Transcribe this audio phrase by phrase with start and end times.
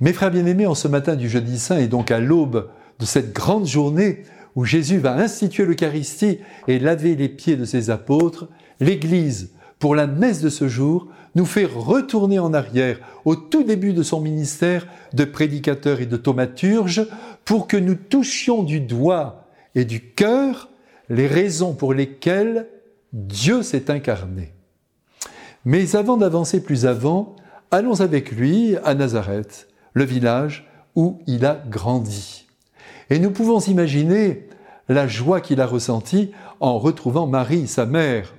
[0.00, 2.68] Mes frères bien-aimés, en ce matin du jeudi saint et donc à l'aube
[3.00, 4.22] de cette grande journée
[4.54, 8.48] où Jésus va instituer l'Eucharistie et laver les pieds de ses apôtres,
[8.80, 13.92] l'Église, pour la messe de ce jour, nous fait retourner en arrière au tout début
[13.92, 17.06] de son ministère de prédicateur et de thaumaturge
[17.44, 20.68] pour que nous touchions du doigt et du cœur
[21.08, 22.68] les raisons pour lesquelles
[23.12, 24.52] Dieu s'est incarné.
[25.64, 27.36] Mais avant d'avancer plus avant,
[27.70, 29.67] allons avec lui à Nazareth,
[29.98, 32.46] le village où il a grandi.
[33.10, 34.48] Et nous pouvons imaginer
[34.88, 36.30] la joie qu'il a ressentie
[36.60, 38.34] en retrouvant Marie, sa mère,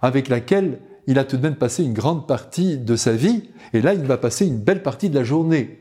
[0.00, 3.82] avec laquelle il a tout de même passé une grande partie de sa vie, et
[3.82, 5.80] là il va passer une belle partie de la journée.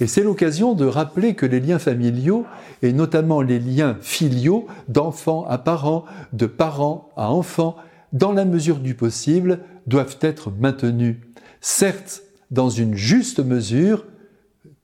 [0.00, 2.44] Et c'est l'occasion de rappeler que les liens familiaux,
[2.82, 7.76] et notamment les liens filiaux, d'enfants à parents, de parents à enfants,
[8.12, 11.16] dans la mesure du possible, doivent être maintenus.
[11.60, 14.04] Certes, dans une juste mesure,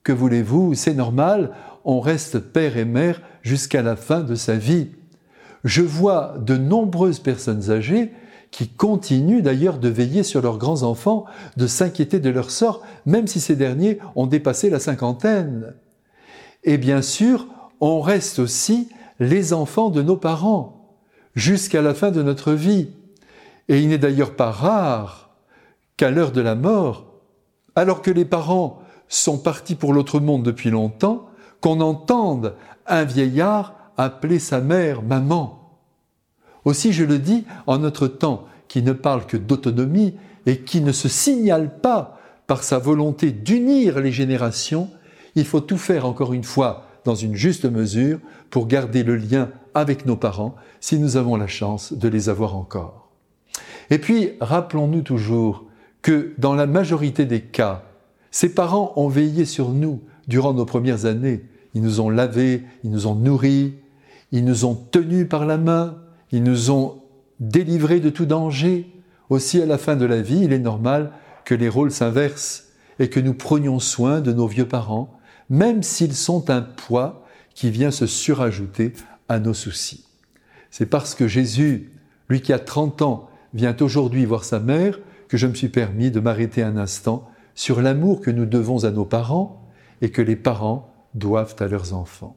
[0.04, 1.52] que voulez-vous, c'est normal,
[1.84, 4.88] on reste père et mère jusqu'à la fin de sa vie.
[5.64, 8.12] Je vois de nombreuses personnes âgées
[8.50, 11.24] qui continuent d'ailleurs de veiller sur leurs grands-enfants,
[11.56, 15.74] de s'inquiéter de leur sort, même si ces derniers ont dépassé la cinquantaine.
[16.62, 17.46] Et bien sûr,
[17.80, 18.88] on reste aussi
[19.20, 20.98] les enfants de nos parents,
[21.34, 22.90] jusqu'à la fin de notre vie.
[23.68, 25.30] Et il n'est d'ailleurs pas rare
[25.96, 27.06] qu'à l'heure de la mort,
[27.74, 28.81] alors que les parents
[29.14, 31.26] sont partis pour l'autre monde depuis longtemps,
[31.60, 32.54] qu'on entende
[32.86, 35.78] un vieillard appeler sa mère maman.
[36.64, 40.14] Aussi, je le dis, en notre temps qui ne parle que d'autonomie
[40.46, 44.88] et qui ne se signale pas par sa volonté d'unir les générations,
[45.34, 48.18] il faut tout faire encore une fois dans une juste mesure
[48.50, 52.56] pour garder le lien avec nos parents si nous avons la chance de les avoir
[52.56, 53.10] encore.
[53.90, 55.64] Et puis, rappelons-nous toujours
[56.00, 57.84] que dans la majorité des cas,
[58.32, 61.44] ces parents ont veillé sur nous durant nos premières années.
[61.74, 63.74] Ils nous ont lavés, ils nous ont nourris,
[64.32, 65.98] ils nous ont tenus par la main,
[66.32, 67.02] ils nous ont
[67.38, 68.90] délivrés de tout danger.
[69.28, 71.12] Aussi, à la fin de la vie, il est normal
[71.44, 75.18] que les rôles s'inversent et que nous prenions soin de nos vieux parents,
[75.50, 78.94] même s'ils sont un poids qui vient se surajouter
[79.28, 80.06] à nos soucis.
[80.70, 81.92] C'est parce que Jésus,
[82.30, 84.98] lui qui a 30 ans, vient aujourd'hui voir sa mère,
[85.28, 88.90] que je me suis permis de m'arrêter un instant sur l'amour que nous devons à
[88.90, 89.68] nos parents
[90.00, 92.36] et que les parents doivent à leurs enfants.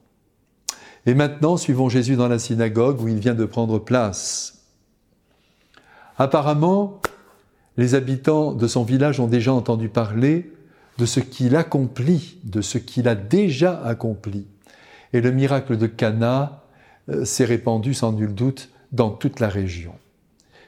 [1.06, 4.64] Et maintenant, suivons Jésus dans la synagogue où il vient de prendre place.
[6.18, 7.00] Apparemment,
[7.76, 10.52] les habitants de son village ont déjà entendu parler
[10.98, 14.46] de ce qu'il accomplit, de ce qu'il a déjà accompli.
[15.12, 16.64] Et le miracle de Cana
[17.08, 19.94] euh, s'est répandu sans nul doute dans toute la région.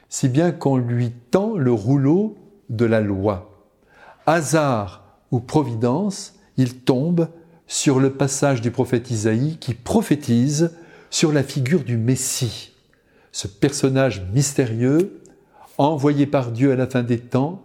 [0.07, 2.37] Si bien qu'on lui tend le rouleau
[2.69, 3.48] de la loi
[4.29, 7.29] hasard ou providence, il tombe
[7.67, 10.71] sur le passage du prophète Isaïe qui prophétise
[11.09, 12.73] sur la figure du Messie,
[13.31, 15.21] ce personnage mystérieux,
[15.77, 17.63] envoyé par Dieu à la fin des temps,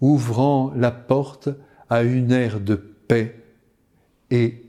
[0.00, 1.48] ouvrant la porte
[1.90, 3.42] à une ère de paix
[4.30, 4.62] et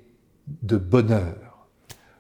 [0.63, 1.67] de bonheur.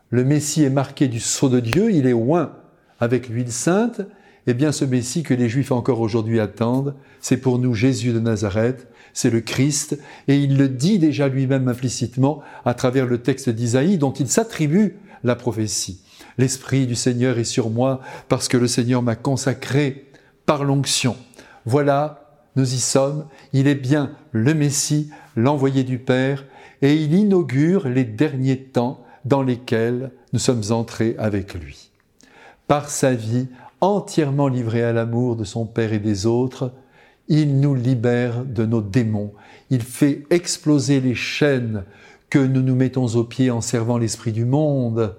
[0.09, 2.53] Le Messie est marqué du sceau de Dieu, il est oint
[2.99, 4.01] avec l'huile sainte,
[4.49, 8.19] eh bien ce Messie que les Juifs encore aujourd'hui attendent, c'est pour nous Jésus de
[8.19, 13.49] Nazareth, c'est le Christ, et il le dit déjà lui-même implicitement à travers le texte
[13.51, 16.01] d'Isaïe dont il s'attribue la prophétie.
[16.39, 20.07] L'Esprit du Seigneur est sur moi parce que le Seigneur m'a consacré
[20.47, 21.15] par l'onction.
[21.65, 26.45] Voilà, nous y sommes, il est bien le Messie, l'envoyé du Père,
[26.81, 31.91] et il inaugure les derniers temps dans lesquels nous sommes entrés avec lui.
[32.67, 33.47] Par sa vie
[33.81, 36.71] entièrement livrée à l'amour de son Père et des autres,
[37.27, 39.31] il nous libère de nos démons.
[39.69, 41.83] Il fait exploser les chaînes
[42.29, 45.15] que nous nous mettons aux pieds en servant l'esprit du monde,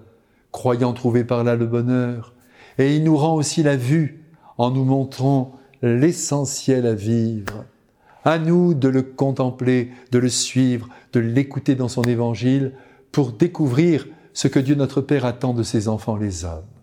[0.53, 2.35] croyant trouver par là le bonheur.
[2.79, 4.25] Et il nous rend aussi la vue
[4.59, 7.65] en nous montrant l'essentiel à vivre.
[8.25, 12.73] À nous de le contempler, de le suivre, de l'écouter dans son évangile
[13.13, 16.80] pour découvrir ce que Dieu notre Père attend de ses enfants les hommes.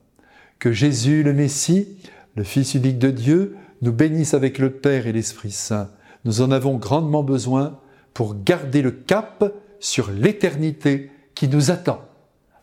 [0.60, 1.98] Que Jésus le Messie,
[2.36, 5.92] le Fils unique de Dieu, nous bénisse avec le Père et l'Esprit Saint.
[6.26, 7.80] Nous en avons grandement besoin
[8.14, 12.02] pour garder le cap sur l'éternité qui nous attend.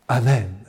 [0.09, 0.64] Amen.